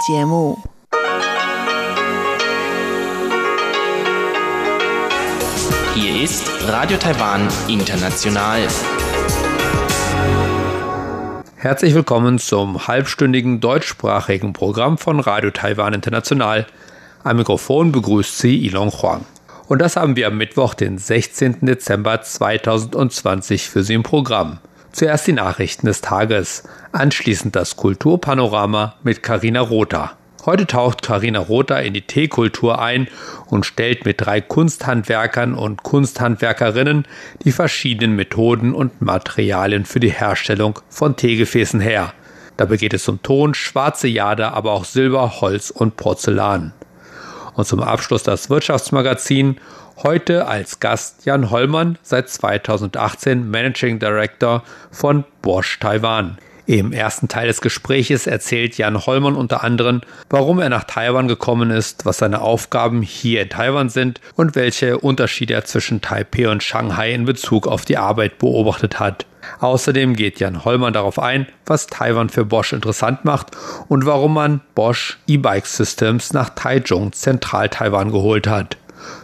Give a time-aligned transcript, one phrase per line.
[0.00, 0.58] 节目。
[5.94, 8.66] Hier ist Radio Taiwan International.
[11.56, 16.66] Herzlich willkommen zum halbstündigen deutschsprachigen Programm von Radio Taiwan International.
[17.22, 19.24] Am Mikrofon begrüßt Sie Ilon Huang.
[19.66, 21.58] Und das haben wir am Mittwoch, den 16.
[21.62, 24.58] Dezember 2020 für Sie im Programm.
[24.94, 30.12] Zuerst die Nachrichten des Tages, anschließend das Kulturpanorama mit Karina Rother.
[30.46, 33.08] Heute taucht Karina Rother in die Teekultur ein
[33.46, 37.08] und stellt mit drei Kunsthandwerkern und Kunsthandwerkerinnen
[37.44, 42.12] die verschiedenen Methoden und Materialien für die Herstellung von Teegefäßen her.
[42.56, 46.72] Dabei geht es um Ton, schwarze Jade, aber auch Silber, Holz und Porzellan.
[47.54, 49.56] Und zum Abschluss das Wirtschaftsmagazin.
[50.02, 56.36] Heute als Gast Jan Hollmann, seit 2018 Managing Director von Bosch Taiwan.
[56.66, 61.70] Im ersten Teil des Gespräches erzählt Jan Hollmann unter anderem, warum er nach Taiwan gekommen
[61.70, 66.62] ist, was seine Aufgaben hier in Taiwan sind und welche Unterschiede er zwischen Taipei und
[66.62, 69.26] Shanghai in Bezug auf die Arbeit beobachtet hat.
[69.60, 73.48] Außerdem geht Jan Hollmann darauf ein, was Taiwan für Bosch interessant macht
[73.88, 78.78] und warum man Bosch E-Bike Systems nach Taichung, Zentral-Taiwan geholt hat.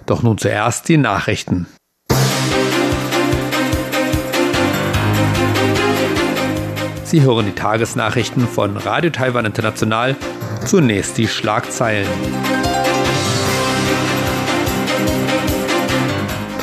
[0.07, 1.67] Doch nun zuerst die Nachrichten.
[7.05, 10.15] Sie hören die Tagesnachrichten von Radio Taiwan International.
[10.65, 12.07] Zunächst die Schlagzeilen.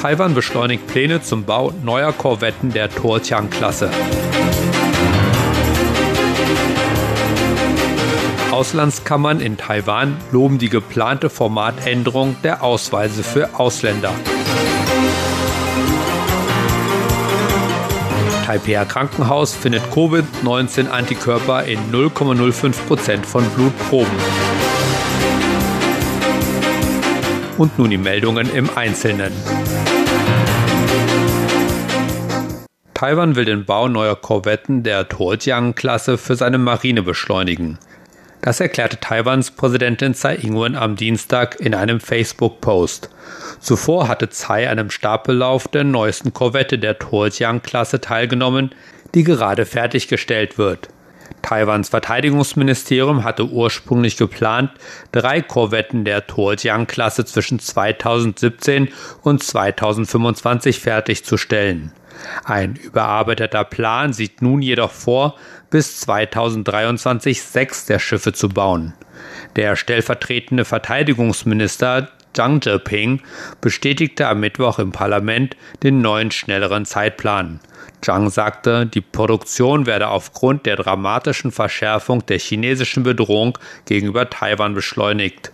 [0.01, 3.89] Taiwan beschleunigt Pläne zum Bau neuer Korvetten der Tortiang-Klasse.
[8.57, 14.11] Auslandskammern in Taiwan loben die geplante Formatänderung der Ausweise für Ausländer.
[18.47, 24.17] Taipei Krankenhaus findet Covid-19-Antikörper in 0,05% von Blutproben.
[27.59, 29.33] Und nun die Meldungen im Einzelnen.
[32.95, 37.77] Taiwan will den Bau neuer Korvetten der Tuojiang-Klasse für seine Marine beschleunigen.
[38.41, 43.09] Das erklärte Taiwans Präsidentin Tsai Ing-wen am Dienstag in einem Facebook-Post.
[43.59, 48.71] Zuvor hatte Tsai an einem Stapellauf der neuesten Korvette der Tuojiang-Klasse teilgenommen,
[49.15, 50.89] die gerade fertiggestellt wird.
[51.41, 54.71] Taiwans Verteidigungsministerium hatte ursprünglich geplant,
[55.11, 58.89] drei Korvetten der Tuojiang-Klasse zwischen 2017
[59.23, 61.91] und 2025 fertigzustellen.
[62.43, 65.35] Ein überarbeiteter Plan sieht nun jedoch vor,
[65.69, 68.93] bis 2023 sechs der Schiffe zu bauen.
[69.55, 73.21] Der stellvertretende Verteidigungsminister Zhang Zheping
[73.61, 77.59] bestätigte am Mittwoch im Parlament den neuen schnelleren Zeitplan.
[78.01, 85.51] Zhang sagte, die Produktion werde aufgrund der dramatischen Verschärfung der chinesischen Bedrohung gegenüber Taiwan beschleunigt.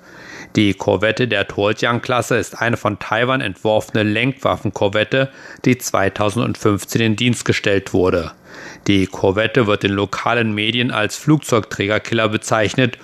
[0.57, 5.31] Die Korvette der Tuojiang-Klasse ist eine von Taiwan entworfene Lenkwaffenkorvette,
[5.66, 8.34] die 2015 in Dienst gestellt wurde.
[8.88, 12.97] Die Korvette wird in lokalen Medien als Flugzeugträgerkiller bezeichnet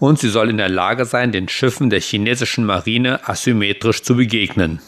[0.00, 4.80] und sie soll in der Lage sein, den Schiffen der chinesischen Marine asymmetrisch zu begegnen.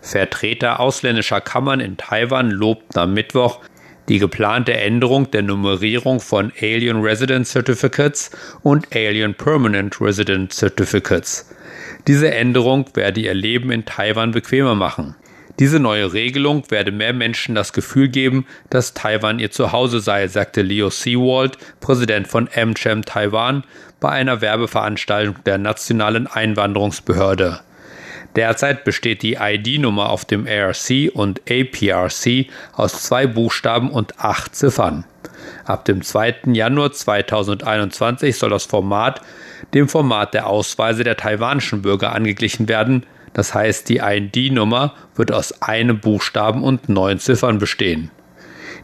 [0.00, 3.60] Vertreter ausländischer Kammern in Taiwan lobten am Mittwoch
[4.08, 8.30] die geplante Änderung der Nummerierung von Alien Resident Certificates
[8.62, 11.48] und Alien Permanent Resident Certificates.
[12.08, 15.14] Diese Änderung werde ihr Leben in Taiwan bequemer machen.
[15.58, 20.62] Diese neue Regelung werde mehr Menschen das Gefühl geben, dass Taiwan ihr Zuhause sei, sagte
[20.62, 23.64] Leo Seawald, Präsident von AmCham Taiwan,
[24.00, 27.60] bei einer Werbeveranstaltung der Nationalen Einwanderungsbehörde.
[28.34, 35.04] Derzeit besteht die ID-Nummer auf dem ARC und APRC aus zwei Buchstaben und acht Ziffern.
[35.64, 36.36] Ab dem 2.
[36.52, 39.20] Januar 2021 soll das Format
[39.74, 43.06] dem Format der Ausweise der taiwanischen Bürger angeglichen werden.
[43.34, 48.10] Das heißt, die ID-Nummer wird aus einem Buchstaben und neun Ziffern bestehen.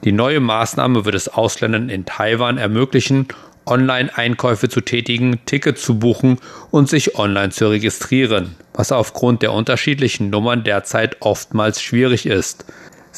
[0.05, 3.29] Die neue Maßnahme wird es Ausländern in Taiwan ermöglichen,
[3.67, 6.39] Online-Einkäufe zu tätigen, Tickets zu buchen
[6.71, 12.65] und sich online zu registrieren, was aufgrund der unterschiedlichen Nummern derzeit oftmals schwierig ist.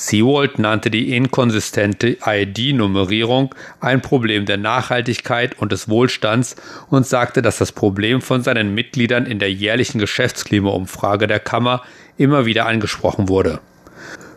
[0.01, 6.57] Seawold nannte die inkonsistente ID-Nummerierung ein Problem der Nachhaltigkeit und des Wohlstands
[6.89, 11.83] und sagte, dass das Problem von seinen Mitgliedern in der jährlichen Geschäftsklimaumfrage der Kammer
[12.17, 13.61] immer wieder angesprochen wurde.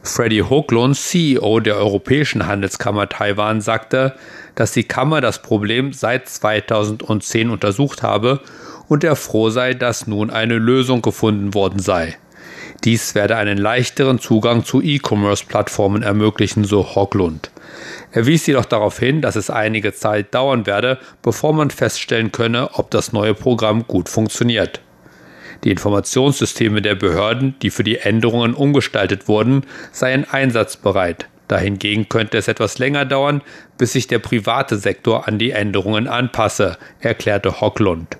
[0.03, 4.15] Freddy Hoglund, CEO der Europäischen Handelskammer Taiwan, sagte,
[4.55, 8.41] dass die Kammer das Problem seit 2010 untersucht habe
[8.89, 12.17] und er froh sei, dass nun eine Lösung gefunden worden sei.
[12.83, 17.49] Dies werde einen leichteren Zugang zu E-Commerce-Plattformen ermöglichen, so Hoglund.
[18.11, 22.71] Er wies jedoch darauf hin, dass es einige Zeit dauern werde, bevor man feststellen könne,
[22.73, 24.81] ob das neue Programm gut funktioniert.
[25.63, 29.63] Die Informationssysteme der Behörden, die für die Änderungen umgestaltet wurden,
[29.93, 31.27] seien einsatzbereit.
[31.47, 33.41] Dahingegen könnte es etwas länger dauern,
[33.77, 38.17] bis sich der private Sektor an die Änderungen anpasse, erklärte Hocklund.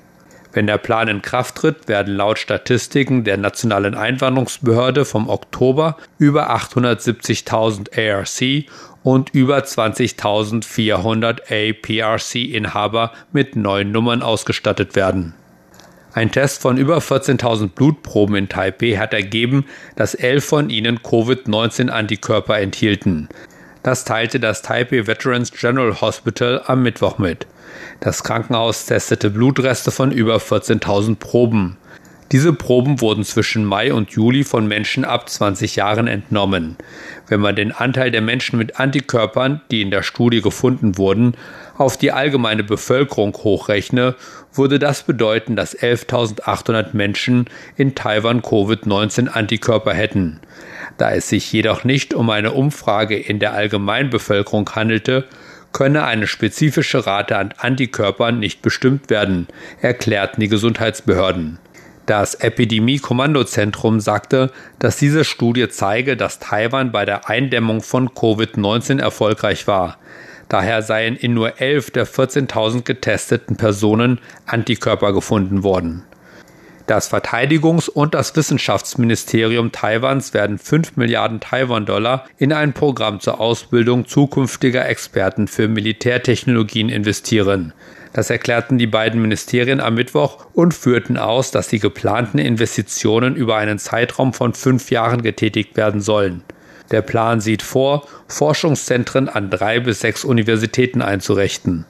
[0.54, 6.56] Wenn der Plan in Kraft tritt, werden laut Statistiken der Nationalen Einwanderungsbehörde vom Oktober über
[6.56, 8.70] 870.000 ARC
[9.02, 15.34] und über 20.400 APRC-Inhaber mit neuen Nummern ausgestattet werden.
[16.14, 19.66] Ein Test von über 14.000 Blutproben in Taipei hat ergeben,
[19.96, 23.30] dass elf von ihnen Covid-19-Antikörper enthielten.
[23.84, 27.46] Das teilte das Taipei Veterans General Hospital am Mittwoch mit.
[28.00, 31.76] Das Krankenhaus testete Blutreste von über 14.000 Proben.
[32.32, 36.78] Diese Proben wurden zwischen Mai und Juli von Menschen ab 20 Jahren entnommen.
[37.28, 41.36] Wenn man den Anteil der Menschen mit Antikörpern, die in der Studie gefunden wurden,
[41.78, 44.16] auf die allgemeine Bevölkerung hochrechne,
[44.54, 50.40] würde das bedeuten, dass 11.800 Menschen in Taiwan Covid-19 Antikörper hätten.
[50.98, 55.26] Da es sich jedoch nicht um eine Umfrage in der Allgemeinbevölkerung handelte,
[55.72, 59.48] könne eine spezifische Rate an Antikörpern nicht bestimmt werden,
[59.82, 61.58] erklärten die Gesundheitsbehörden.
[62.06, 69.68] Das Epidemie-Kommandozentrum sagte, dass diese Studie zeige, dass Taiwan bei der Eindämmung von Covid-19 erfolgreich
[69.68, 69.98] war.
[70.50, 76.04] Daher seien in nur 11 der 14.000 getesteten Personen Antikörper gefunden worden.
[76.86, 84.06] Das Verteidigungs- und das Wissenschaftsministerium Taiwans werden 5 Milliarden Taiwan-Dollar in ein Programm zur Ausbildung
[84.06, 87.72] zukünftiger Experten für Militärtechnologien investieren.
[88.12, 93.56] Das erklärten die beiden Ministerien am Mittwoch und führten aus, dass die geplanten Investitionen über
[93.56, 96.44] einen Zeitraum von fünf Jahren getätigt werden sollen.
[96.92, 101.86] Der Plan sieht vor, Forschungszentren an drei bis sechs Universitäten einzurichten.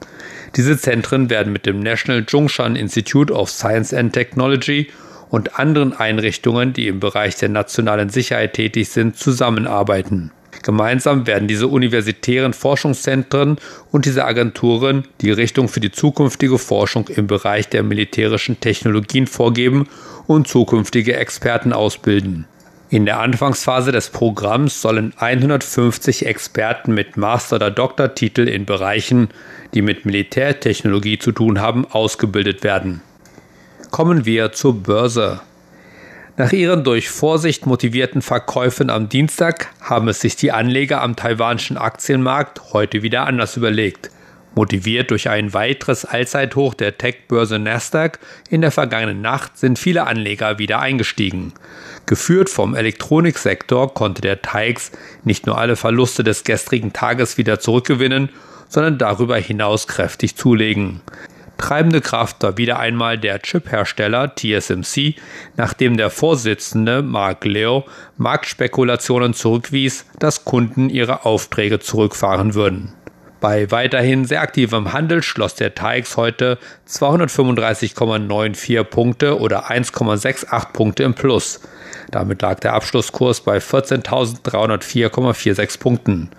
[0.56, 4.88] Diese Zentren werden mit dem National Zhongshan Institute of Science and Technology
[5.30, 10.32] und anderen Einrichtungen, die im Bereich der nationalen Sicherheit tätig sind, zusammenarbeiten.
[10.62, 13.58] Gemeinsam werden diese universitären Forschungszentren
[13.92, 19.88] und diese Agenturen die Richtung für die zukünftige Forschung im Bereich der militärischen Technologien vorgeben
[20.28, 22.46] und zukünftige Experten ausbilden.
[22.94, 29.30] In der Anfangsphase des Programms sollen 150 Experten mit Master- oder Doktortitel in Bereichen,
[29.74, 33.02] die mit Militärtechnologie zu tun haben, ausgebildet werden.
[33.90, 35.42] Kommen wir zur Börse.
[36.38, 41.78] Nach ihren durch Vorsicht motivierten Verkäufen am Dienstag haben es sich die Anleger am taiwanischen
[41.78, 44.12] Aktienmarkt heute wieder anders überlegt.
[44.56, 48.20] Motiviert durch ein weiteres Allzeithoch der Tech-Börse Nasdaq
[48.50, 51.54] in der vergangenen Nacht sind viele Anleger wieder eingestiegen.
[52.06, 54.92] Geführt vom Elektroniksektor konnte der TAIX
[55.24, 58.30] nicht nur alle Verluste des gestrigen Tages wieder zurückgewinnen,
[58.70, 61.02] sondern darüber hinaus kräftig zulegen.
[61.58, 65.16] Treibende Kraft war wieder einmal der Chip-Hersteller TSMC,
[65.56, 67.86] nachdem der Vorsitzende Mark Leo
[68.18, 72.94] Marktspekulationen zurückwies, dass Kunden ihre Aufträge zurückfahren würden.
[73.44, 76.58] Bei weiterhin sehr aktivem Handel schloss der TAIX heute
[76.88, 81.60] 235,94 Punkte oder 1,68 Punkte im Plus.
[82.10, 86.30] Damit lag der Abschlusskurs bei 14.304,46 Punkten.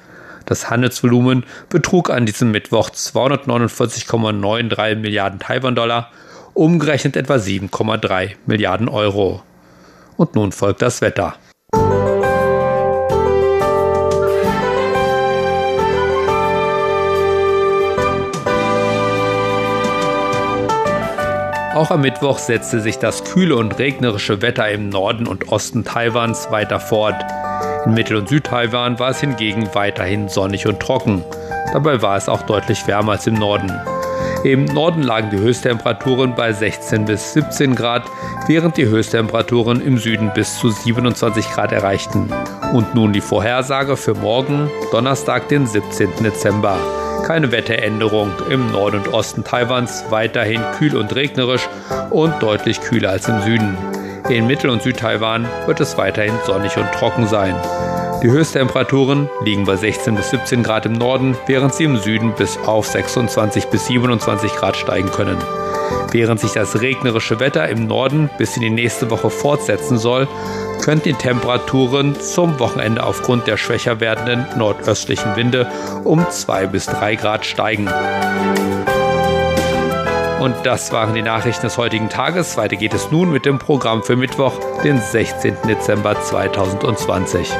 [0.47, 6.11] Das Handelsvolumen betrug an diesem Mittwoch 249,93 Milliarden Taiwan-Dollar,
[6.55, 9.43] umgerechnet etwa 7,3 Milliarden Euro.
[10.17, 11.35] Und nun folgt das Wetter.
[21.75, 26.49] Auch am Mittwoch setzte sich das kühle und regnerische Wetter im Norden und Osten Taiwans
[26.52, 27.16] weiter fort.
[27.85, 31.25] In Mittel- und Südtaiwan war es hingegen weiterhin sonnig und trocken.
[31.73, 33.73] Dabei war es auch deutlich wärmer als im Norden.
[34.45, 38.04] Im Norden lagen die Höchsttemperaturen bei 16 bis 17 Grad,
[38.47, 42.31] während die Höchsttemperaturen im Süden bis zu 27 Grad erreichten.
[42.73, 46.23] Und nun die Vorhersage für morgen, Donnerstag, den 17.
[46.23, 46.78] Dezember.
[47.23, 51.68] Keine Wetteränderung im Norden und Osten Taiwans, weiterhin kühl und regnerisch
[52.11, 53.78] und deutlich kühler als im Süden.
[54.28, 57.54] In Mittel- und Südtaiwan wird es weiterhin sonnig und trocken sein.
[58.25, 62.57] Die Höchsttemperaturen liegen bei 16 bis 17 Grad im Norden, während sie im Süden bis
[62.57, 65.37] auf 26 bis 27 Grad steigen können.
[66.11, 70.26] Während sich das regnerische Wetter im Norden bis in die nächste Woche fortsetzen soll,
[70.83, 75.71] könnten die Temperaturen zum Wochenende aufgrund der schwächer werdenden nordöstlichen Winde
[76.04, 77.90] um 2 bis 3 Grad steigen.
[80.40, 82.57] Und das waren die Nachrichten des heutigen Tages.
[82.57, 85.59] Weiter geht es nun mit dem Programm für Mittwoch, den 16.
[85.69, 87.50] Dezember 2020.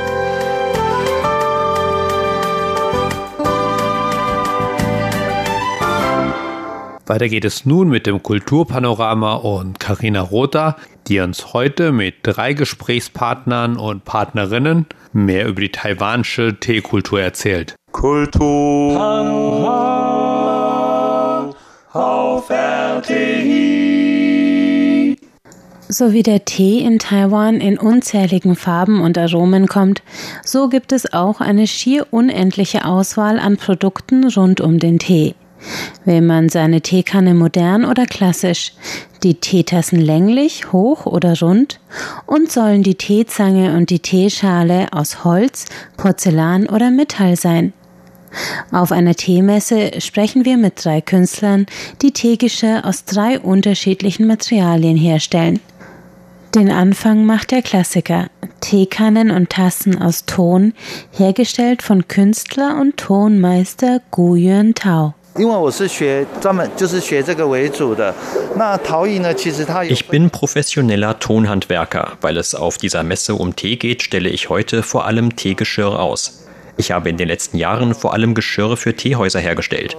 [7.07, 12.55] Weiter geht es nun mit dem Kulturpanorama und Karina Rotha, die uns heute mit drei
[12.55, 17.75] Gesprächspartnern und Partnerinnen mehr über die taiwanische Teekultur erzählt.
[17.93, 18.99] Kultur
[21.93, 23.85] auf RTI.
[25.89, 30.03] So wie der Tee in Taiwan in unzähligen Farben und Aromen kommt,
[30.43, 35.35] so gibt es auch eine schier unendliche Auswahl an Produkten rund um den Tee.
[36.05, 38.73] Will man seine Teekanne modern oder klassisch,
[39.23, 41.81] die Teetassen länglich, hoch oder rund
[42.27, 45.67] und sollen die Teezange und die Teeschale aus Holz,
[45.97, 47.73] Porzellan oder Metall sein.
[48.73, 51.67] Auf einer Teemesse sprechen wir mit drei Künstlern,
[52.03, 55.61] die Teegeschirr aus drei unterschiedlichen Materialien herstellen.
[56.55, 58.29] Den Anfang macht der Klassiker.
[58.61, 60.73] Teekannen und Tassen aus Ton,
[61.13, 65.15] hergestellt von Künstler und Tonmeister Gu Yuan Tao.
[69.91, 72.13] Ich bin professioneller Tonhandwerker.
[72.21, 76.45] Weil es auf dieser Messe um Tee geht, stelle ich heute vor allem Teegeschirr aus.
[76.77, 79.97] Ich habe in den letzten Jahren vor allem Geschirr für Teehäuser hergestellt.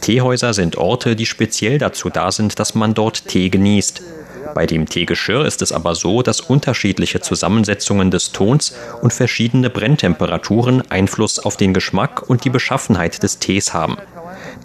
[0.00, 4.02] Teehäuser sind Orte, die speziell dazu da sind, dass man dort Tee genießt.
[4.52, 10.82] Bei dem Teegeschirr ist es aber so, dass unterschiedliche Zusammensetzungen des Tons und verschiedene Brenntemperaturen
[10.90, 13.96] Einfluss auf den Geschmack und die Beschaffenheit des Tees haben.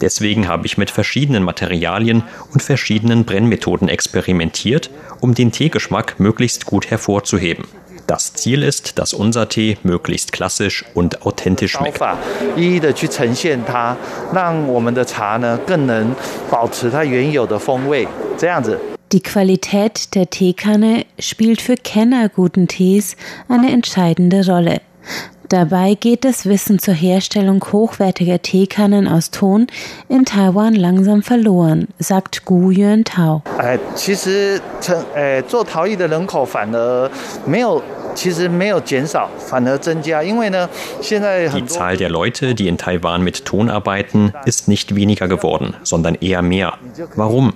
[0.00, 4.90] Deswegen habe ich mit verschiedenen Materialien und verschiedenen Brennmethoden experimentiert,
[5.20, 7.64] um den Teegeschmack möglichst gut hervorzuheben.
[8.06, 12.00] Das Ziel ist, dass unser Tee möglichst klassisch und authentisch schmeckt.
[19.12, 23.16] Die Qualität der Teekanne spielt für Kenner guten Tees
[23.48, 24.80] eine entscheidende Rolle.
[25.48, 29.66] Dabei geht das Wissen zur Herstellung hochwertiger Teekannen aus Ton
[30.08, 33.42] in Taiwan langsam verloren, sagt Gu Yuan Tao.
[41.54, 46.14] Die Zahl der Leute, die in Taiwan mit Ton arbeiten, ist nicht weniger geworden, sondern
[46.16, 46.74] eher mehr.
[47.16, 47.54] Warum?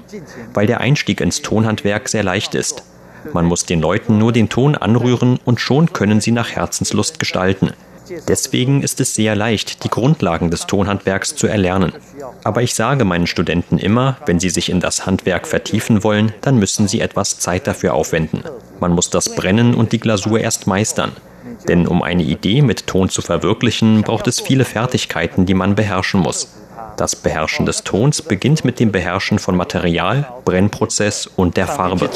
[0.55, 2.85] Weil der Einstieg ins Tonhandwerk sehr leicht ist.
[3.33, 7.71] Man muss den Leuten nur den Ton anrühren und schon können sie nach Herzenslust gestalten.
[8.29, 11.93] Deswegen ist es sehr leicht, die Grundlagen des Tonhandwerks zu erlernen.
[12.45, 16.59] Aber ich sage meinen Studenten immer, wenn sie sich in das Handwerk vertiefen wollen, dann
[16.59, 18.43] müssen sie etwas Zeit dafür aufwenden.
[18.81, 21.13] Man muss das Brennen und die Glasur erst meistern.
[21.69, 26.21] Denn um eine Idee mit Ton zu verwirklichen, braucht es viele Fertigkeiten, die man beherrschen
[26.21, 26.49] muss.
[26.97, 32.09] Das Beherrschen des Tons beginnt mit dem Beherrschen von Material, Brennprozess und der Farbe.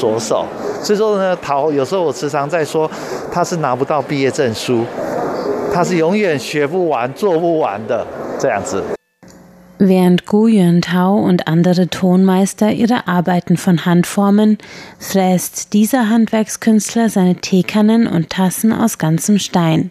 [9.79, 14.57] Während Gu Yuan-Tao und andere Tonmeister ihre Arbeiten von Hand formen,
[14.99, 19.91] fräst dieser Handwerkskünstler seine Teekannen und Tassen aus ganzem Stein.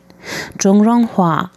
[0.58, 1.52] Zhongrong Hua,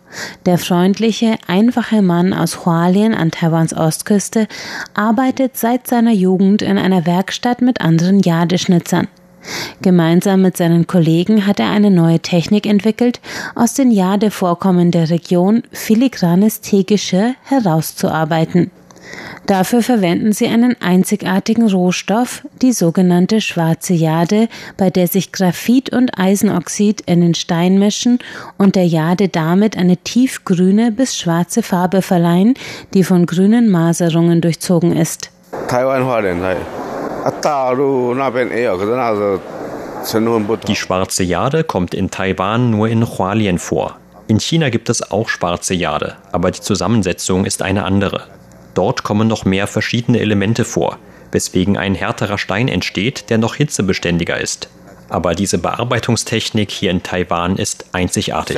[0.46, 4.48] der freundliche, einfache Mann aus Hualien an Taiwans Ostküste,
[4.94, 9.08] arbeitet seit seiner Jugend in einer Werkstatt mit anderen Jadeschnitzern.
[9.80, 13.20] Gemeinsam mit seinen Kollegen hat er eine neue Technik entwickelt,
[13.54, 18.70] aus den Jadevorkommen der Region filigranes Teegeschirr herauszuarbeiten.
[19.46, 26.18] Dafür verwenden sie einen einzigartigen Rohstoff, die sogenannte schwarze Jade, bei der sich Graphit und
[26.18, 28.18] Eisenoxid in den Stein mischen
[28.58, 32.54] und der Jade damit eine tiefgrüne bis schwarze Farbe verleihen,
[32.92, 35.30] die von grünen Maserungen durchzogen ist.
[35.68, 36.06] Taiwan
[40.66, 43.96] die schwarze Jade kommt in Taiwan nur in Hualien vor.
[44.26, 48.24] In China gibt es auch schwarze Jade, aber die Zusammensetzung ist eine andere.
[48.78, 50.99] Dort kommen noch mehr verschiedene Elemente vor,
[51.32, 54.68] weswegen ein härterer Stein entsteht, der noch hitzebeständiger ist.
[55.08, 58.56] Aber diese Bearbeitungstechnik hier in Taiwan ist einzigartig.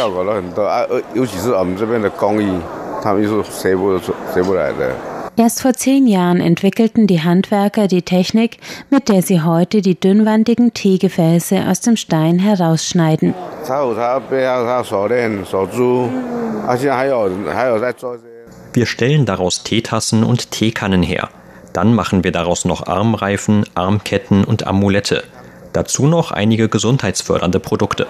[5.37, 8.59] Erst vor zehn Jahren entwickelten die Handwerker die Technik,
[8.91, 13.33] mit der sie heute die dünnwandigen Teegefäße aus dem Stein herausschneiden.
[18.73, 21.29] Wir stellen daraus Teetassen und Teekannen her.
[21.73, 25.25] Dann machen wir daraus noch Armreifen, Armketten und Amulette.
[25.73, 28.07] Dazu noch einige gesundheitsfördernde Produkte.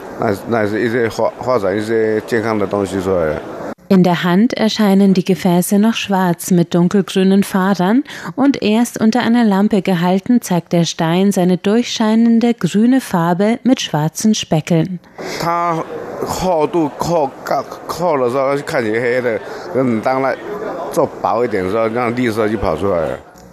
[3.92, 8.04] In der Hand erscheinen die Gefäße noch schwarz mit dunkelgrünen Fadern
[8.36, 14.36] und erst unter einer Lampe gehalten zeigt der Stein seine durchscheinende grüne Farbe mit schwarzen
[14.36, 15.00] Speckeln.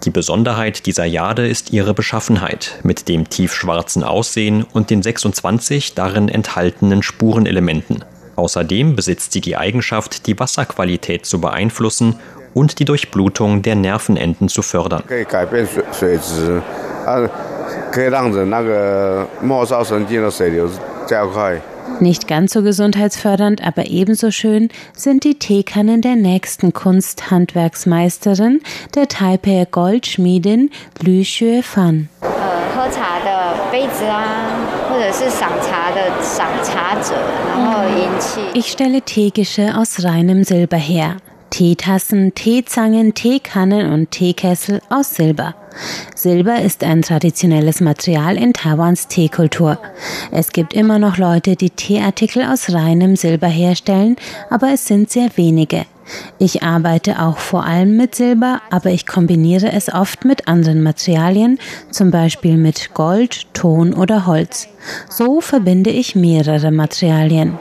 [0.04, 6.28] Die Besonderheit dieser Jade ist ihre Beschaffenheit mit dem tiefschwarzen Aussehen und den 26 darin
[6.28, 8.04] enthaltenen Spurenelementen.
[8.38, 12.20] Außerdem besitzt sie die Eigenschaft, die Wasserqualität zu beeinflussen
[12.54, 15.02] und die Durchblutung der Nervenenden zu fördern.
[21.98, 28.60] Nicht ganz so gesundheitsfördernd, aber ebenso schön sind die Teekannen der nächsten Kunsthandwerksmeisterin,
[28.94, 30.70] der Taipei Goldschmiedin
[31.02, 32.08] Lü Xue Fan.
[38.54, 41.16] Ich stelle Teegische aus reinem Silber her.
[41.50, 45.54] Teetassen, Teezangen, Teekannen und Teekessel aus Silber.
[46.14, 49.78] Silber ist ein traditionelles Material in Taiwans Teekultur.
[50.30, 54.16] Es gibt immer noch Leute, die Teeartikel aus reinem Silber herstellen,
[54.50, 55.86] aber es sind sehr wenige.
[56.40, 61.58] Ich arbeite auch vor allem mit Silber, aber ich kombiniere es oft mit anderen Materialien,
[61.90, 64.68] zum Beispiel mit Gold, Ton oder Holz.
[65.08, 67.58] So verbinde ich mehrere Materialien.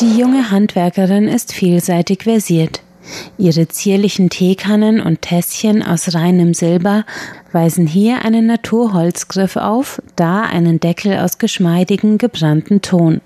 [0.00, 2.83] Die junge Handwerkerin ist vielseitig versiert.
[3.37, 7.05] Ihre zierlichen Teekannen und Tässchen aus reinem Silber
[7.51, 13.21] weisen hier einen Naturholzgriff auf, da einen Deckel aus geschmeidigen gebrannten Ton.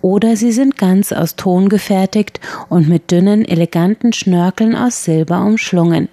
[0.00, 6.08] Oder sie sind ganz aus Ton gefertigt und mit dünnen, eleganten Schnörkeln aus Silber umschlungen.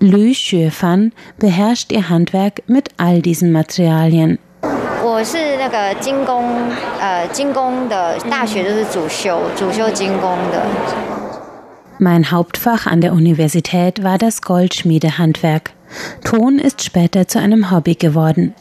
[0.00, 4.38] Lü Xuefan beherrscht ihr Handwerk mit all diesen Materialien.
[5.02, 6.44] 我是那个精工，
[7.00, 10.66] 呃，精工的大学就是主修，主修精工的。
[12.00, 15.70] mein Hauptfach an der Universität war das Goldschmiedehandwerk.
[16.24, 18.54] Ton ist später zu einem Hobby geworden.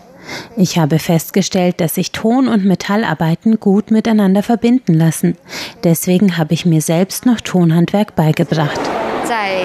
[0.56, 5.38] Ich habe festgestellt, dass sich Ton und Metallarbeiten gut miteinander verbinden lassen.
[5.84, 8.80] Deswegen habe ich mir selbst noch Tonhandwerk beigebracht.
[9.28, 9.58] 在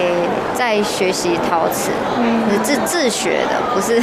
[0.54, 1.90] 在学习陶瓷，
[2.62, 4.00] 自自学的，不是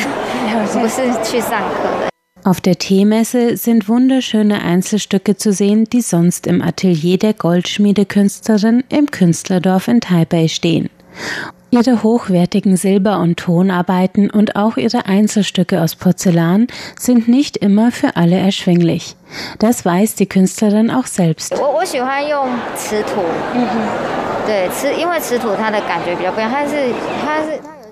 [0.80, 2.11] 不是去上课的。
[2.45, 9.11] Auf der Teemesse sind wunderschöne Einzelstücke zu sehen, die sonst im Atelier der Goldschmiedekünstlerin im
[9.11, 10.91] Künstlerdorf in Taipei stehen.
[11.71, 16.67] Ihre hochwertigen Silber- und Tonarbeiten und auch ihre Einzelstücke aus Porzellan
[16.99, 19.17] sind nicht immer für alle erschwinglich.
[19.59, 21.55] Das weiß die Künstlerin auch selbst.
[21.59, 21.99] 我喜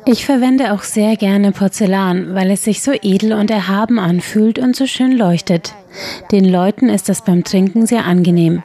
[0.06, 4.74] ich verwende auch sehr gerne Porzellan, weil es sich so edel und erhaben anfühlt und
[4.74, 5.74] so schön leuchtet.
[6.32, 8.62] Den Leuten ist das beim Trinken sehr angenehm.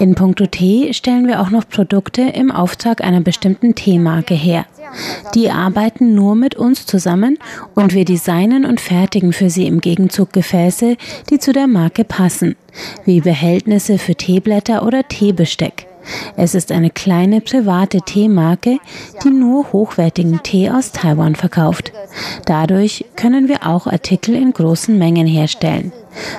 [0.00, 4.66] In puncto Tee stellen wir auch noch Produkte im Auftrag einer bestimmten Teemarke her.
[5.34, 7.38] Die arbeiten nur mit uns zusammen
[7.74, 10.96] und wir designen und fertigen für sie im Gegenzug Gefäße,
[11.30, 12.56] die zu der Marke passen,
[13.04, 15.86] wie Behältnisse für Teeblätter oder Teebesteck.
[16.36, 18.78] Es ist eine kleine private Teemarke,
[19.24, 21.92] die nur hochwertigen Tee aus Taiwan verkauft.
[22.46, 25.92] Dadurch können wir auch Artikel in großen Mengen herstellen.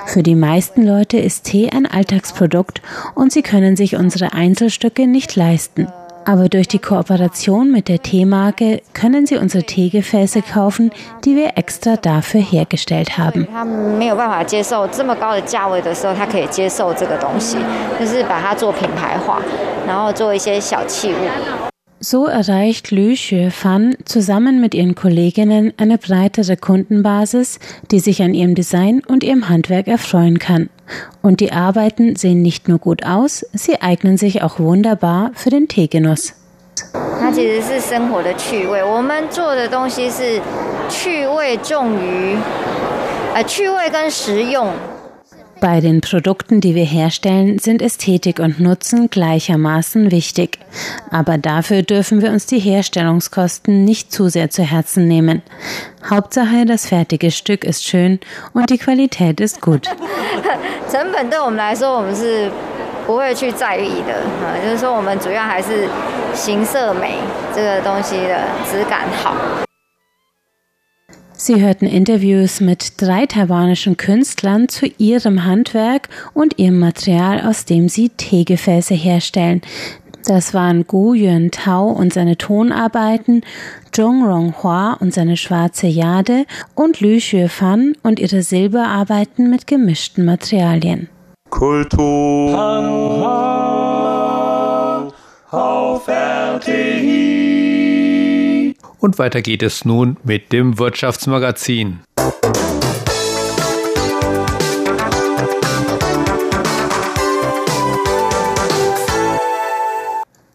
[0.06, 2.80] Für die meisten Leute ist Tee ein Alltagsprodukt
[3.14, 5.88] und sie können sich unsere Einzelstücke nicht leisten.
[6.26, 10.90] Aber durch die Kooperation mit der Teemarke können Sie unsere Teegefäße kaufen,
[11.24, 13.46] die wir extra dafür hergestellt haben.
[22.01, 23.15] So erreicht Lü
[23.49, 27.59] Fan zusammen mit ihren Kolleginnen eine breitere Kundenbasis,
[27.91, 30.69] die sich an ihrem Design und ihrem Handwerk erfreuen kann.
[31.21, 35.67] Und die Arbeiten sehen nicht nur gut aus, sie eignen sich auch wunderbar für den
[35.67, 36.33] Teegenuss.
[36.93, 38.81] 它其实是生活的趣味。
[38.81, 40.39] 我们做的东西是
[40.87, 42.37] 趣味重于，
[43.35, 44.71] 呃，趣味跟实用。
[45.63, 50.57] bei den Produkten, die wir herstellen, sind Ästhetik und Nutzen gleichermaßen wichtig.
[51.11, 55.41] Aber dafür dürfen wir uns die Herstellungskosten nicht zu sehr zu Herzen nehmen.
[56.09, 58.19] Hauptsache, das fertige Stück ist schön
[58.53, 59.89] und die Qualität ist gut.
[60.89, 62.49] 成本对我们来说，我们是
[63.05, 64.13] 不会去在意的
[64.45, 65.89] 啊，就是说我们主要还是
[66.33, 67.17] 形色美
[67.53, 69.35] 这个东西的质感好。
[71.46, 77.90] Sie hörten Interviews mit drei taiwanischen Künstlern zu ihrem Handwerk und ihrem Material, aus dem
[77.90, 79.60] sie Teegefäße herstellen.
[80.24, 83.42] Das waren Gu Yuan Tao und seine Tonarbeiten,
[83.92, 89.66] Zhong Rong Hua und seine schwarze Jade und Lü Xue Fan und ihre Silberarbeiten mit
[89.66, 91.10] gemischten Materialien.
[91.50, 92.58] Kultur
[95.50, 97.53] auf RTI
[99.04, 102.00] Und weiter geht es nun mit dem Wirtschaftsmagazin.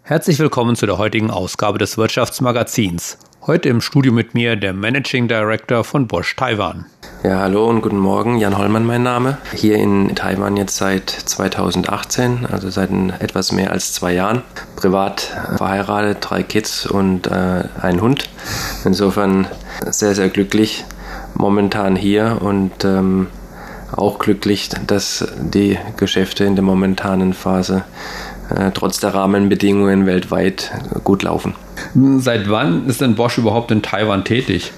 [0.02, 3.20] Herzlich willkommen zu der heutigen Ausgabe des Wirtschaftsmagazins.
[3.48, 6.86] Heute im Studio mit mir der Managing Director von Bosch Taiwan.
[7.24, 8.38] Ja, hallo und guten Morgen.
[8.38, 9.38] Jan Hollmann mein Name.
[9.56, 14.42] Hier in Taiwan jetzt seit 2018, also seit etwas mehr als zwei Jahren.
[14.76, 15.22] Privat
[15.56, 18.30] verheiratet, drei Kids und äh, ein Hund.
[18.84, 19.48] Insofern
[19.90, 20.84] sehr, sehr glücklich
[21.34, 23.28] momentan hier und ähm,
[23.96, 27.86] auch glücklich, dass die Geschäfte in der momentanen Phase
[28.56, 30.72] äh, trotz der Rahmenbedingungen weltweit
[31.04, 31.56] gut laufen.
[32.18, 34.72] Seit wann ist denn Bosch überhaupt in Taiwan tätig?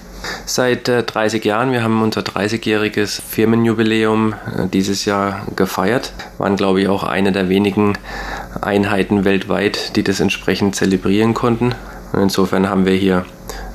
[0.46, 1.72] Seit äh, 30 Jahren.
[1.72, 6.12] Wir haben unser 30-jähriges Firmenjubiläum äh, dieses Jahr gefeiert.
[6.38, 7.94] Waren, glaube ich, auch eine der wenigen
[8.60, 11.74] Einheiten weltweit, die das entsprechend zelebrieren konnten.
[12.12, 13.24] Und insofern haben wir hier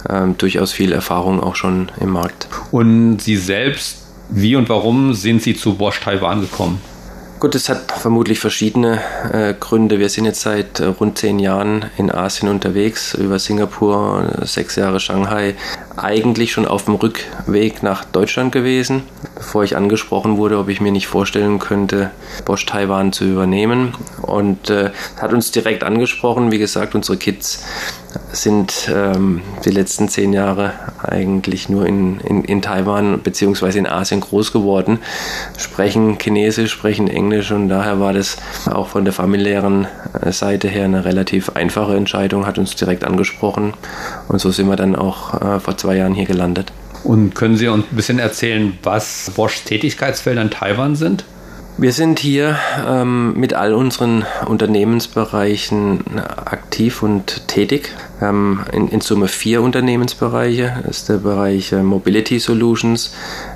[0.08, 2.48] äh, durchaus viel Erfahrung auch schon im Markt.
[2.72, 6.82] Und Sie selbst, wie und warum sind Sie zu Bosch Taiwan gekommen?
[7.40, 9.00] Gut, es hat vermutlich verschiedene
[9.32, 10.00] äh, Gründe.
[10.00, 15.00] Wir sind jetzt seit äh, rund zehn Jahren in Asien unterwegs, über Singapur, sechs Jahre
[15.00, 15.54] Shanghai,
[15.96, 19.04] eigentlich schon auf dem Rückweg nach Deutschland gewesen,
[19.36, 22.10] bevor ich angesprochen wurde, ob ich mir nicht vorstellen könnte,
[22.44, 23.94] Bosch Taiwan zu übernehmen.
[24.24, 24.90] Und äh,
[25.22, 26.52] hat uns direkt angesprochen.
[26.52, 27.64] Wie gesagt, unsere Kids
[28.32, 33.78] sind ähm, die letzten zehn Jahre eigentlich nur in, in, in Taiwan bzw.
[33.78, 35.00] in Asien groß geworden,
[35.58, 38.38] sprechen Chinesisch, sprechen Englisch und daher war das
[38.70, 39.88] auch von der familiären
[40.22, 43.74] äh, Seite her eine relativ einfache Entscheidung, hat uns direkt angesprochen
[44.28, 46.72] und so sind wir dann auch äh, vor zwei Jahren hier gelandet.
[47.04, 51.24] Und können Sie uns ein bisschen erzählen, was Boschs Tätigkeitsfelder in Taiwan sind?
[51.80, 57.92] Wir sind hier ähm, mit all unseren Unternehmensbereichen aktiv und tätig.
[58.18, 60.82] Wir haben in, in Summe vier Unternehmensbereiche.
[60.84, 63.14] Das ist der Bereich äh, Mobility Solutions,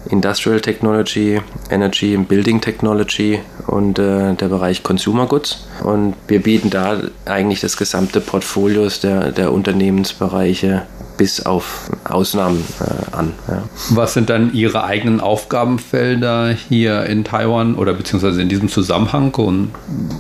[0.08, 5.66] Industrial Technology, Energy and Building Technology und äh, der Bereich Consumer Goods.
[5.84, 10.84] Und wir bieten da eigentlich das gesamte Portfolio der, der Unternehmensbereiche
[11.22, 13.34] bis auf Ausnahmen äh, an.
[13.48, 13.62] Ja.
[13.92, 19.70] Was sind dann Ihre eigenen Aufgabenfelder hier in Taiwan oder beziehungsweise in diesem Zusammenhang und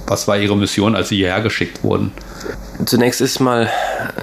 [0.05, 2.11] was war Ihre Mission, als Sie hierher geschickt wurden?
[2.85, 3.67] Zunächst ist mal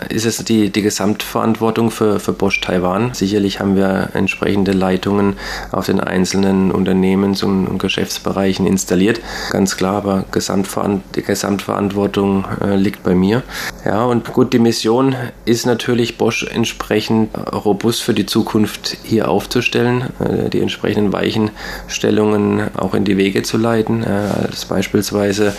[0.09, 3.15] ist es die, die Gesamtverantwortung für, für Bosch Taiwan.
[3.15, 5.37] Sicherlich haben wir entsprechende Leitungen
[5.71, 9.21] auf den einzelnen Unternehmens- und, Geschäftsbereichen installiert.
[9.51, 13.43] Ganz klar, aber Gesamtveran die Gesamtverantwortung äh, liegt bei mir.
[13.89, 20.11] Ja, und gut, die Mission ist natürlich, Bosch entsprechend robust für die Zukunft hier aufzustellen,
[20.21, 24.03] äh, die entsprechenden Weichenstellungen auch in die Wege zu leiten.
[24.03, 24.09] Äh,
[24.43, 25.57] als beispielsweise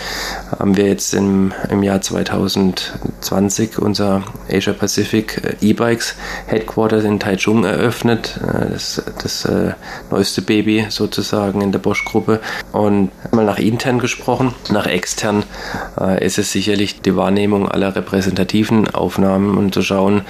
[0.59, 6.13] haben wir jetzt im, im Jahr 2000 2020 unser Asia Pacific äh, E-Bikes
[6.45, 8.39] Headquarters in Taichung eröffnet.
[8.43, 9.47] Das, das
[10.11, 12.39] neueste Baby sozusagen in der Bosch-Gruppe.
[12.71, 15.43] Und mal nach intern gesprochen, nach extern
[16.19, 20.21] ist es sicherlich die Wahrnehmung aller repräsentativen Aufnahmen und zu schauen,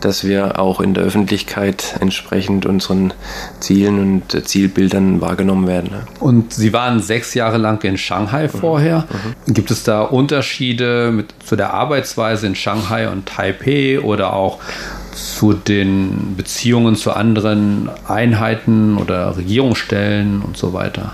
[0.00, 3.12] dass wir auch in der Öffentlichkeit entsprechend unseren
[3.60, 5.90] Zielen und Zielbildern wahrgenommen werden.
[6.20, 8.58] Und Sie waren sechs Jahre lang in Shanghai mhm.
[8.58, 9.06] vorher.
[9.46, 9.54] Mhm.
[9.54, 14.58] Gibt es da Unterschiede mit, zu der Arbeitsweise in Shanghai und Taipei oder auch
[15.12, 21.12] zu den Beziehungen zu anderen Einheiten oder Regierungsstellen und so weiter?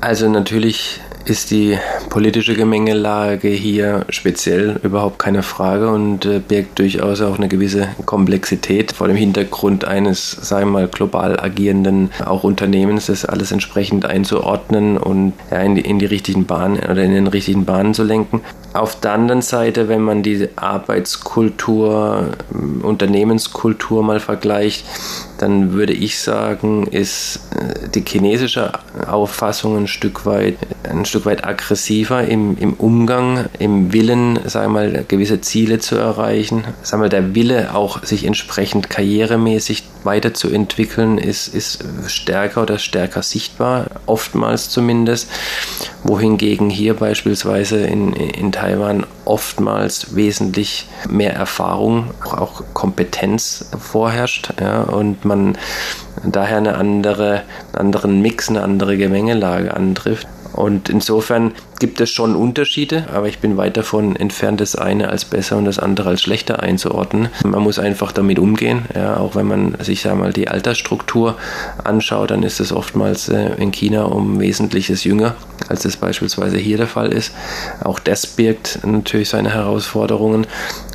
[0.00, 1.78] Also natürlich ist die
[2.08, 8.92] politische Gemengelage hier speziell überhaupt keine Frage und äh, birgt durchaus auch eine gewisse Komplexität
[8.92, 14.96] vor dem Hintergrund eines, sagen wir mal, global agierenden auch Unternehmens, das alles entsprechend einzuordnen
[14.96, 18.40] und in, die, in die richtigen Bahnen oder in den richtigen Bahnen zu lenken.
[18.74, 22.32] Auf der anderen Seite, wenn man die Arbeitskultur,
[22.82, 24.84] Unternehmenskultur mal vergleicht,
[25.38, 28.72] dann würde ich sagen, ist äh, die chinesische
[29.06, 34.80] Auffassung ein Stück weit, ein Stück weit aggressiver im, im Umgang, im Willen, sagen wir
[34.80, 36.64] mal, gewisse Ziele zu erreichen.
[36.82, 43.86] Sagen wir, der Wille auch sich entsprechend karrieremäßig weiterzuentwickeln, ist, ist stärker oder stärker sichtbar,
[44.06, 45.30] oftmals zumindest.
[46.02, 55.24] Wohingegen hier beispielsweise in, in Taiwan oftmals wesentlich mehr Erfahrung, auch Kompetenz vorherrscht ja, und
[55.24, 55.56] man
[56.22, 60.28] daher eine andere, einen anderen Mix, eine andere Gemengelage antrifft.
[60.58, 65.24] Und insofern gibt es schon Unterschiede, aber ich bin weit davon entfernt, das eine als
[65.24, 67.28] besser und das andere als schlechter einzuordnen.
[67.44, 68.82] Man muss einfach damit umgehen.
[68.92, 71.36] Ja, auch wenn man sich sag mal, die Altersstruktur
[71.84, 75.36] anschaut, dann ist es oftmals äh, in China um Wesentliches jünger,
[75.68, 77.32] als es beispielsweise hier der Fall ist.
[77.84, 80.44] Auch das birgt natürlich seine Herausforderungen,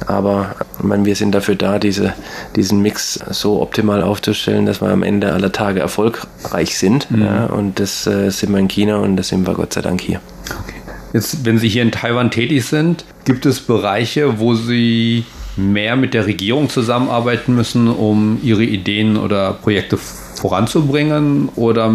[0.08, 2.14] aber meine, wir sind dafür da, diese,
[2.56, 7.10] diesen Mix so optimal aufzustellen, dass wir am Ende aller Tage erfolgreich sind.
[7.10, 7.24] Mhm.
[7.24, 10.02] Ja, und das äh, sind wir in China und das sind wir Gott sei Dank
[10.02, 10.20] hier.
[10.46, 10.76] Okay.
[11.14, 16.14] Jetzt, wenn Sie hier in Taiwan tätig sind, gibt es Bereiche, wo Sie mehr mit
[16.14, 21.50] der Regierung zusammenarbeiten müssen, um Ihre Ideen oder Projekte voranzubringen?
[21.56, 21.94] Oder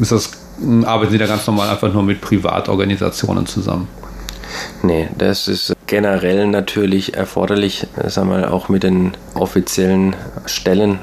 [0.00, 0.32] ist das,
[0.84, 3.88] arbeiten Sie da ganz normal einfach nur mit Privatorganisationen zusammen?
[4.82, 10.16] Nee, das ist generell natürlich erforderlich, sagen wir mal, auch mit den offiziellen
[10.46, 10.98] Stellen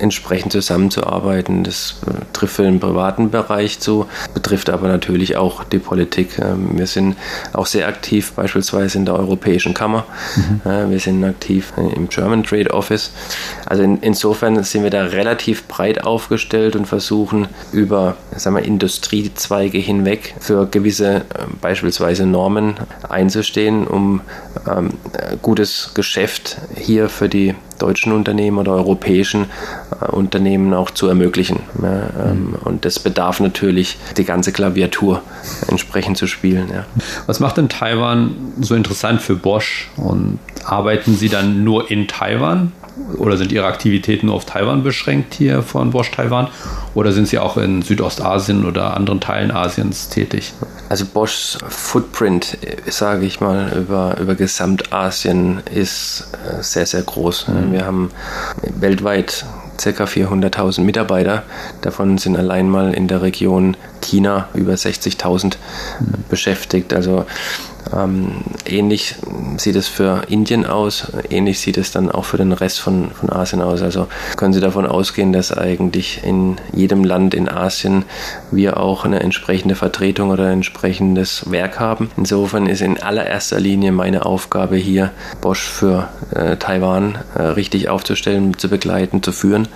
[0.00, 1.64] entsprechend zusammenzuarbeiten.
[1.64, 6.38] Das äh, trifft für den privaten Bereich zu, betrifft aber natürlich auch die Politik.
[6.38, 7.16] Ähm, wir sind
[7.52, 10.04] auch sehr aktiv beispielsweise in der Europäischen Kammer.
[10.36, 10.90] Mhm.
[10.90, 13.12] Wir sind aktiv im German Trade Office.
[13.66, 19.78] Also in, insofern sind wir da relativ breit aufgestellt und versuchen über sagen wir, Industriezweige
[19.78, 21.22] hinweg für gewisse äh,
[21.60, 22.74] beispielsweise Normen
[23.08, 24.20] einzustehen, um
[24.68, 24.90] ähm,
[25.42, 29.46] gutes Geschäft hier für die deutschen Unternehmen oder europäischen
[30.00, 31.60] äh, Unternehmen auch zu ermöglichen.
[31.82, 32.54] Ja, ähm, mhm.
[32.64, 35.22] Und das bedarf natürlich, die ganze Klaviatur
[35.68, 36.68] entsprechend zu spielen.
[36.72, 36.84] Ja.
[37.26, 39.88] Was macht denn Taiwan so interessant für Bosch?
[39.96, 42.72] Und arbeiten Sie dann nur in Taiwan
[43.16, 46.48] oder sind Ihre Aktivitäten nur auf Taiwan beschränkt hier von Bosch Taiwan?
[46.94, 50.52] Oder sind Sie auch in Südostasien oder anderen Teilen Asiens tätig?
[50.88, 57.48] Also Boschs Footprint, sage ich mal, über, über Gesamtasien ist äh, sehr, sehr groß.
[57.48, 57.72] Mhm.
[57.72, 58.10] Wir haben
[58.62, 59.44] weltweit
[59.76, 60.04] ca.
[60.04, 61.42] 400.000 Mitarbeiter.
[61.80, 66.24] Davon sind allein mal in der Region China über 60.000 mhm.
[66.28, 66.92] beschäftigt.
[66.92, 67.24] Also
[68.66, 69.16] ähnlich
[69.56, 73.30] sieht es für Indien aus, ähnlich sieht es dann auch für den Rest von, von
[73.30, 73.82] Asien aus.
[73.82, 78.04] Also können Sie davon ausgehen, dass eigentlich in jedem Land in Asien
[78.50, 82.10] wir auch eine entsprechende Vertretung oder ein entsprechendes Werk haben.
[82.16, 88.56] Insofern ist in allererster Linie meine Aufgabe hier, Bosch für äh, Taiwan äh, richtig aufzustellen,
[88.58, 89.68] zu begleiten, zu führen.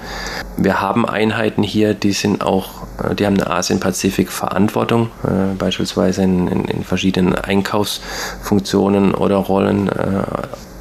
[0.56, 2.83] Wir haben Einheiten hier, die sind auch,
[3.18, 8.00] die haben eine Asien-Pazifik-Verantwortung, äh, beispielsweise in, in, in verschiedenen Einkaufs-
[8.42, 10.22] Funktionen oder Rollen äh,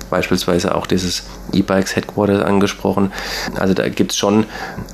[0.10, 1.24] beispielsweise auch dieses
[1.54, 3.12] E-Bikes Headquarters angesprochen.
[3.60, 4.46] Also da gibt es schon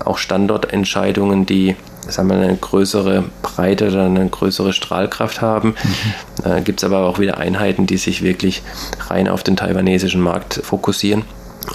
[0.05, 1.75] auch Standortentscheidungen, die
[2.07, 5.69] sagen wir, eine größere Breite oder eine größere Strahlkraft haben.
[5.69, 6.13] Mhm.
[6.43, 8.63] Da gibt es aber auch wieder Einheiten, die sich wirklich
[9.09, 11.25] rein auf den taiwanesischen Markt fokussieren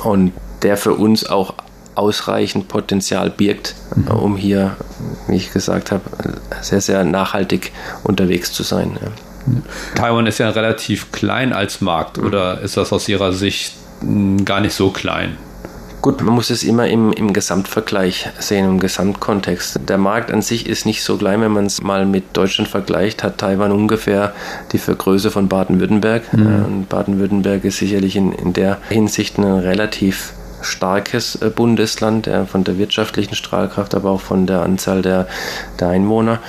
[0.05, 1.55] und der für uns auch
[1.95, 4.09] ausreichend Potenzial birgt, mhm.
[4.09, 4.77] um hier,
[5.29, 6.03] wie ich gesagt habe,
[6.61, 8.99] sehr, sehr nachhaltig unterwegs zu sein.
[9.95, 14.61] Taiwan ist ja relativ klein als Markt oder ist das aus Ihrer Sicht hm, gar
[14.61, 15.37] nicht so klein?
[16.05, 19.81] Gut, man muss es immer im, im Gesamtvergleich sehen, im Gesamtkontext.
[19.89, 23.23] Der Markt an sich ist nicht so klein, wenn man es mal mit Deutschland vergleicht,
[23.23, 24.35] hat Taiwan ungefähr
[24.73, 26.31] die Größe von Baden-Württemberg.
[26.35, 26.65] Mhm.
[26.67, 32.79] Und Baden-Württemberg ist sicherlich in, in der Hinsicht ein relativ starkes äh, Bundesland, von der
[32.79, 35.27] wirtschaftlichen Strahlkraft, aber auch von der Anzahl der,
[35.81, 36.41] der Einwohner.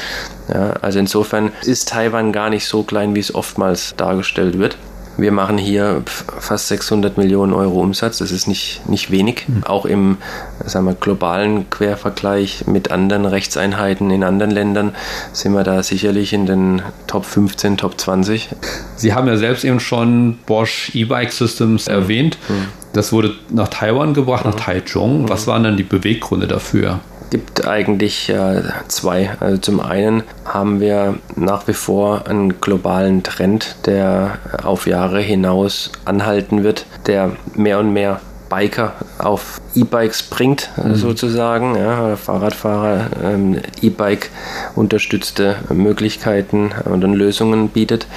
[0.48, 4.78] Ja, also insofern ist Taiwan gar nicht so klein, wie es oftmals dargestellt wird.
[5.18, 8.18] Wir machen hier fast 600 Millionen Euro Umsatz.
[8.18, 9.46] Das ist nicht, nicht wenig.
[9.48, 9.64] Mhm.
[9.64, 10.18] Auch im
[10.66, 14.94] sagen wir, globalen Quervergleich mit anderen Rechtseinheiten in anderen Ländern
[15.32, 18.50] sind wir da sicherlich in den Top 15, Top 20.
[18.98, 21.94] Sie haben ja selbst eben schon Bosch E-Bike Systems mhm.
[21.94, 22.38] erwähnt.
[22.50, 22.68] Mhm.
[22.96, 24.60] Das wurde nach Taiwan gebracht, nach mhm.
[24.60, 25.30] Taichung.
[25.30, 25.52] Was mhm.
[25.52, 27.02] waren dann die Beweggründe dafür?
[27.30, 29.32] gibt eigentlich äh, zwei.
[29.40, 35.92] Also zum einen haben wir nach wie vor einen globalen Trend, der auf Jahre hinaus
[36.06, 40.96] anhalten wird, der mehr und mehr Biker auf E-Bikes bringt, mhm.
[40.96, 41.76] sozusagen.
[41.76, 44.30] Ja, Fahrradfahrer ähm, E-Bike
[44.76, 48.08] unterstützte Möglichkeiten und Lösungen bietet.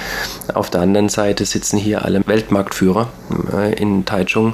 [0.53, 3.09] Auf der anderen Seite sitzen hier alle Weltmarktführer
[3.53, 4.53] äh, in Taichung,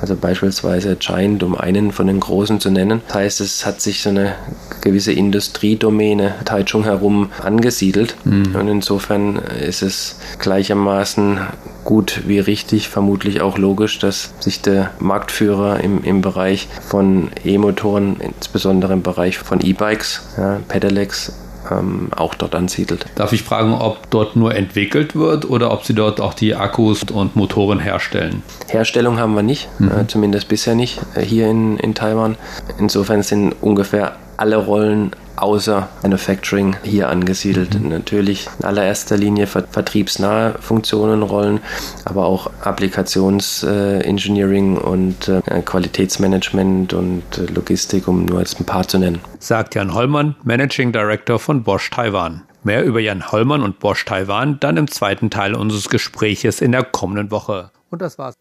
[0.00, 3.02] also beispielsweise Giant, um einen von den großen zu nennen.
[3.08, 4.34] Das heißt, es hat sich so eine
[4.80, 8.54] gewisse Industriedomäne Taichung herum angesiedelt mhm.
[8.54, 11.40] und insofern ist es gleichermaßen
[11.84, 16.43] gut wie richtig, vermutlich auch logisch, dass sich der Marktführer im, im Bereich
[16.86, 21.32] von E-Motoren, insbesondere im Bereich von E-Bikes, ja, Pedelecs,
[21.70, 23.06] ähm, auch dort ansiedelt.
[23.14, 27.04] Darf ich fragen, ob dort nur entwickelt wird oder ob Sie dort auch die Akkus
[27.04, 28.42] und Motoren herstellen?
[28.68, 29.90] Herstellung haben wir nicht, mhm.
[29.90, 32.36] äh, zumindest bisher nicht, äh, hier in, in Taiwan.
[32.78, 37.80] Insofern sind ungefähr alle Rollen außer Manufacturing hier angesiedelt.
[37.80, 37.88] Mhm.
[37.88, 41.60] Natürlich in allererster Linie vertriebsnahe Funktionen, Rollen,
[42.04, 48.98] aber auch Applikationsengineering und äh, Qualitätsmanagement und äh, Logistik, um nur als ein paar zu
[48.98, 49.20] nennen.
[49.38, 52.42] Sagt Jan Hollmann, Managing Director von Bosch Taiwan.
[52.62, 56.82] Mehr über Jan Hollmann und Bosch Taiwan dann im zweiten Teil unseres Gespräches in der
[56.82, 57.70] kommenden Woche.
[57.90, 58.34] Und das war's.